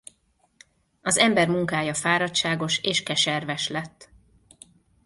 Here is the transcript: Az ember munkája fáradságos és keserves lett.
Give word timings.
Az 1.01 1.17
ember 1.17 1.47
munkája 1.47 1.93
fáradságos 1.93 2.77
és 2.79 3.03
keserves 3.03 3.67
lett. 3.67 4.09